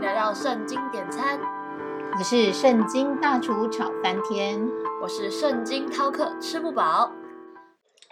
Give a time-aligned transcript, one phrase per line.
[0.00, 1.38] 迎来到圣经点餐，
[2.16, 4.58] 我是圣经大厨炒翻天，
[5.02, 7.12] 我是圣经饕客吃不饱。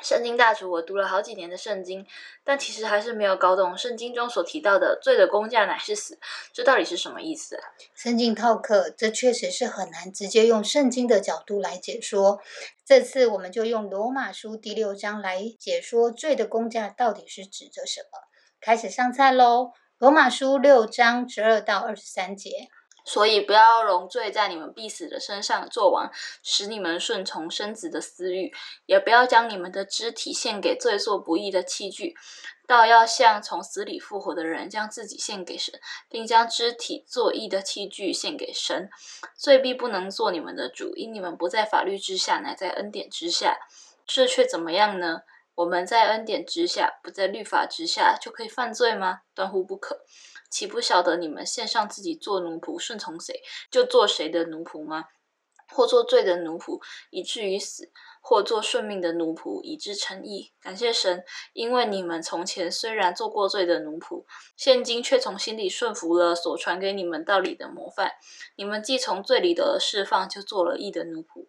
[0.02, 2.06] 圣经大厨，我读了好几年的圣经，
[2.44, 6.18] 但其实还是没有搞懂圣经中所提到的“罪的工价乃是死”，
[6.52, 7.58] 这到底是什么意思？
[7.94, 12.38] 圣经饕客，这确实是很难直接用圣经的角度来解说。
[12.84, 18.28] 这次我们就用罗马书第六章来解说罪的工价到底是指着什么。
[18.60, 19.72] 开始上菜喽！
[19.98, 22.68] 罗马书六章十二到二十三节。
[23.04, 28.52] 所以不要容罪在你们必死的身上做王，使你们顺从生子的私欲；
[28.84, 32.14] 也不要将你们的肢体献给罪作不义的器具，
[32.66, 38.90] 倒要像从死里复活的人，将自己献给神，并将肢体作义的器具献给神。
[39.34, 43.56] 罪必不能做你们的主，因你们不在法律之下，乃在恩典之下。
[44.06, 45.22] 这却怎么样呢？
[45.58, 49.22] 我们在恩典之下，不在律法之下，就可以犯罪吗？
[49.34, 50.04] 断乎不可。
[50.48, 55.06] 岂不晓得你们献上自己做奴仆，顺从谁，就做谁的奴仆吗？
[55.70, 57.86] 或做罪的奴仆，以至于死；
[58.20, 60.52] 或做顺命的奴仆，以致成义。
[60.62, 64.24] 感谢神，因为你们从前虽然做过罪的奴仆，
[64.56, 68.12] 现今却从心里顺服了所传给你们道理的模范。
[68.54, 71.48] 你们既从罪里得了释放，就做了义的奴仆。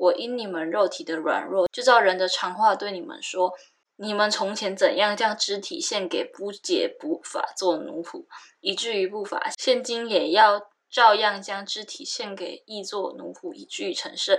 [0.00, 3.52] 我因你们肉体的软弱，就照人的常话对你们说。
[3.96, 8.24] 你们从前怎样将肢体献给不解不法做奴仆，
[8.60, 14.38] 以至于不法；现今也要照样将肢体献给义做奴仆，以至于成圣。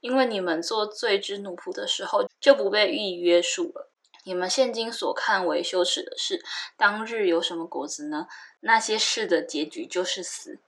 [0.00, 3.90] 因为你们做罪之奴仆的时候，就不被义约束了。
[4.24, 6.42] 你们现今所看为羞耻的事，
[6.78, 8.26] 当日有什么果子呢？
[8.60, 10.60] 那些事的结局就是死。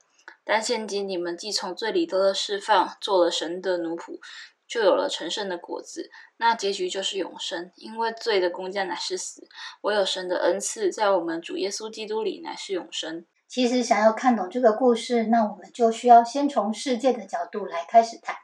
[0.47, 4.17] 但现今你们既从罪里得了释放，做了神的奴仆。
[4.67, 7.71] 就有了成圣的果子，那结局就是永生。
[7.75, 9.47] 因为罪的工价乃是死，
[9.81, 13.25] 唯有神的恩赐在我们主耶稣基督里乃是永生。
[13.47, 18.35] 其实想要看懂这个故事，那我们就需要先从世界的角度来开始谈。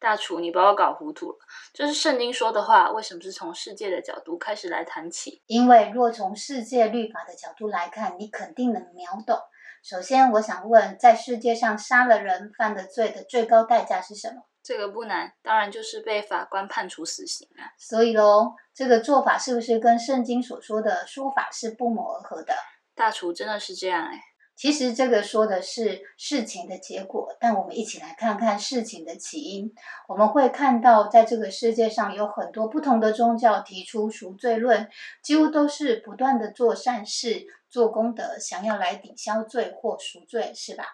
[0.00, 1.38] 大厨，你把我搞糊涂了。
[1.72, 5.40] 这是圣经说的话，为什么是从世界的角度开始来谈起？
[5.46, 9.38] 因为若从世界律法的角度来看，你肯定能秒懂。
[9.82, 14.42] 首先，我想问，在世界上杀了人犯的罪的最高代价是什么？
[14.62, 17.72] 这个不难，当然就是被法官判处死刑啊。
[17.78, 22.54] 所以喽，这个做法是不是跟圣经所说的说法是不谋而合的？
[22.94, 24.20] 大厨真的是这样哎。
[24.56, 29.72] 其实这个说的是事情的结果，但我们一起来看看事情的起因。
[30.06, 34.88] 我们会看到，在这个世界上有很多不同的宗教提出赎罪论，
[35.22, 40.84] 几乎都是不断的做善事、做功德，想要来抵消罪或赎罪，是吧？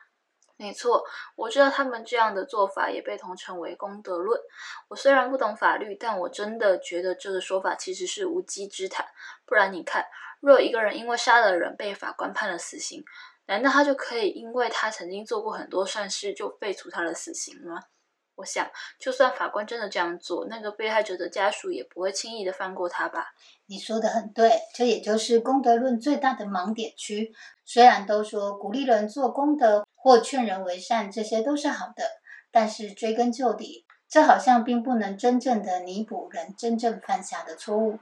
[0.59, 1.03] 没错，
[1.35, 4.41] 我知道他们这样的做法也被同称为功德论。
[4.89, 9.05] 我虽然不懂法律，但我真的觉得这个说法其实是无稽之谈。
[9.45, 10.07] 不然你看，
[10.41, 13.05] 若一个人因为杀了人被法官判了死刑，
[13.47, 17.81] 难道他就可以因为他曾经做过很多善事就废除他的死刑吗？
[18.35, 23.29] 我想，就算法官真的这样做，那个被害者的家属也不会轻易的放过他吧？
[23.65, 27.33] 你说的很对，这也就是功德论最大的盲点区。
[27.65, 32.05] 虽然都说鼓励人做功德或劝人为善，这些都是好的，
[32.51, 37.99] 但是追根究底，这好像并不能真正的弥补人真正犯下的错误。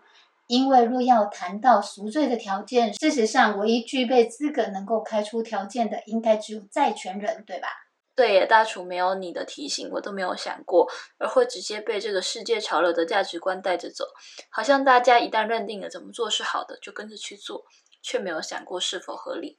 [0.47, 7.69] 因为若要谈到赎罪的条件，事实上唯一具备资格能够开出条件的，应该只有债权人，对吧？
[8.17, 10.89] 对耶，大厨没有你的提醒，我都没有想过，
[11.19, 14.05] 而会直接被这个世界潮流的价值观带着走，
[14.51, 17.65] 好像大家一旦认定了怎么做是好的，就跟着去做，
[18.01, 19.59] 却没有想过是否合理。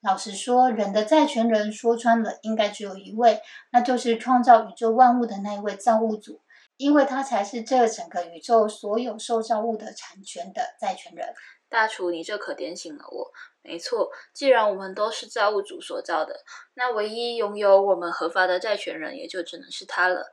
[0.00, 6.40] 老实说，人的债权人说穿了，应该只有一位，那就是创造宇宙万物的那一位造物主，
[6.82, 11.32] 因为他才是这整个宇宙所有受造物的产权的债权人。
[11.68, 13.32] 大厨，你这可点醒了我。
[13.62, 16.42] 没错，既然我们都是造物主所造的，
[16.74, 20.32] 那唯一拥有我们合法的债权人也就只能是他了。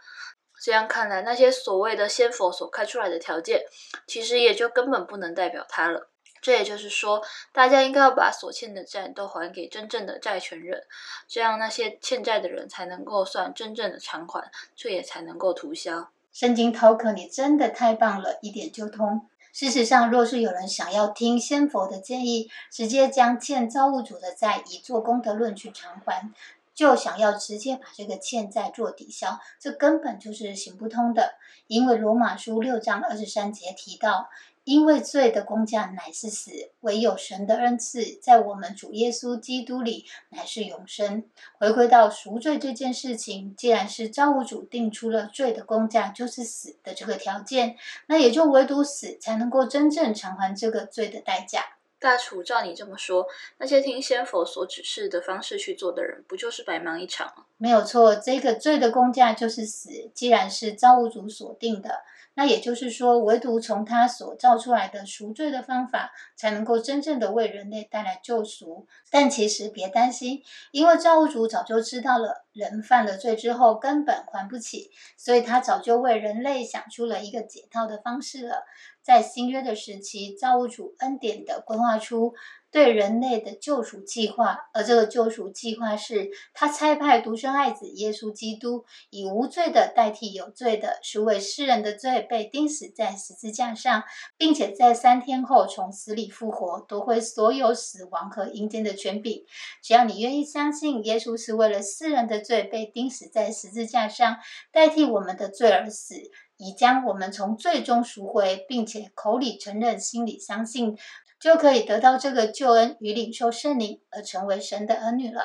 [0.60, 3.64] 这样看来，那些所谓的先佛所开出来的条件，
[4.08, 6.10] 其实也就根本不能代表他了。
[6.42, 7.24] 这也就是说，
[7.54, 10.88] 大家应该要把所欠的债都还给真正的债权人，
[11.28, 16.10] 这样那些欠债的人才能够算真正的偿还，这也才能够涂销。
[16.40, 19.28] 圣经 talk，你真的太棒了，一点就通。
[19.52, 26.32] 事实上，若是有人想要听先佛的建议，直接将欠造物主的债以做功德论去偿还，
[26.74, 31.34] 就想要直接把这个欠债做抵消，这根本就是行不通的。
[31.68, 34.30] 因为罗马书六章二十三节提到。
[34.70, 36.52] 因为罪的工价乃是死，
[36.82, 41.24] 唯有神的恩赐在我们主耶稣基督里乃是永生。
[41.58, 51.78] 回归到赎罪这件事情，既然是造物主定出了罪的工价就是死的这个条件，那也就唯独死才能够真正偿还这个罪的代价。
[51.98, 53.26] 大厨，照你这么说，
[53.58, 57.46] 那些听先佛所指示的方式去做的人，不就是白忙一场吗？
[57.58, 60.12] 没有错，这个罪的工价就是死。
[60.14, 62.04] 既然是造物主所定的，
[62.40, 68.88] 那也就是说，唯独从他所造出来的赎罪的方法，才能够真正的为人类带来救赎。
[69.12, 70.42] 但其实别担心，
[70.72, 78.64] 因为造物主早就知道了人犯了罪之后根本还不起，所以他早就为人类想出了一个解套的方式了。
[79.02, 82.36] 在新约的时期，造物主恩典的规划出
[82.72, 94.04] 对人类的救赎计划，而这个救赎计划是他差派独生爱子耶稣基督，以无罪的代替有罪的，是为世人的罪被钉死在十字架上，
[94.38, 99.46] 并且在三天后从死里复活，夺回所有死亡和阴间的权柄。
[99.82, 104.38] 只要你愿意相信耶稣是为了世人的罪被钉死在十字架上，
[104.72, 106.16] 代替我们的罪而死。
[106.62, 110.98] 已将我们从最终赎回，并且口里承认、心里相信，
[111.40, 115.42] 就可以得到这个救恩与领受圣灵，而成为神的儿女了。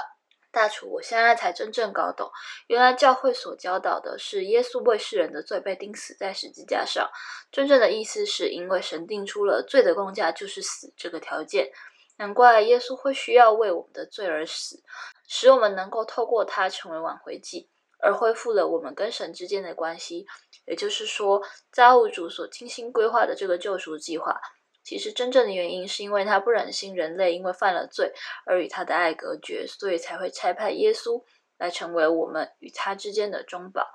[0.50, 2.30] 大厨，我现在才真正搞懂，
[2.68, 7.10] 原来教会所教导的是耶稣为世人的罪被钉死在十字架上，
[7.50, 11.70] 真正的意思是因为神定出了罪的工价就是死这个条件，
[12.18, 14.82] 难怪耶稣会需要为我们的罪而死，
[15.26, 17.68] 使我们能够透过他成为挽回祭。
[18.00, 20.26] 而恢复了我们跟神之间的关系，
[20.66, 21.40] 也就是说，
[21.72, 24.38] 造物主所精心规划的这个救赎计划，
[24.84, 28.12] 其实真正的原因是因为他不忍心人类因为犯了罪
[28.44, 31.24] 而与他的爱隔绝，所以才会差派耶稣
[31.56, 33.86] 来成为我们与他之间的中保，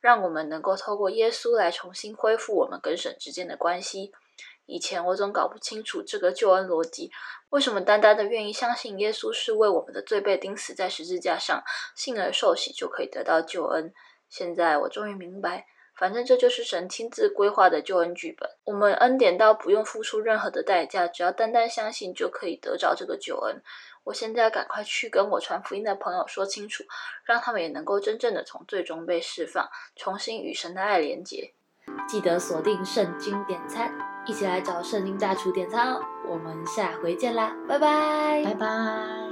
[0.00, 4.12] 让我们能够透过耶稣来重新恢复我们跟神之间的关系。
[4.66, 7.10] 以前我总搞不清楚这个救恩逻辑，
[7.48, 11.62] 为什么单单的愿意相信耶稣是为我们的罪被钉死在十字架上，
[11.94, 13.94] 信而受洗就可以得到救恩？
[14.28, 15.66] 现在我终于明白，
[15.98, 18.48] 反正这就是神亲自规划的救恩剧本。
[18.64, 23.60] 我们恩典到不用付出任何的代价，只要单单相信就可以得着这个救恩。
[24.04, 26.84] 我现在赶快去跟我传福音的朋友说清楚，
[27.24, 31.52] 让他们也能够真正的从最终被释放，重新与神的爱连接。
[32.06, 33.92] 记得锁定圣经点餐，
[34.26, 36.00] 一起来找圣经大厨点餐哦！
[36.26, 39.27] 我们下回见啦，拜拜，拜拜。